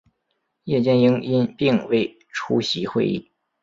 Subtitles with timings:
[0.63, 3.31] 叶剑英因病未出席会议。